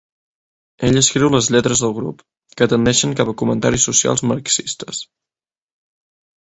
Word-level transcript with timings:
Ella 0.87 1.03
escriu 1.05 1.29
les 1.35 1.49
lletres 1.55 1.83
del 1.85 1.93
grup, 1.99 2.25
que 2.61 2.69
tendeixen 2.73 3.15
cap 3.21 3.31
a 3.31 3.37
comentaris 3.45 3.87
socials 3.91 4.27
marxistes. 4.33 5.07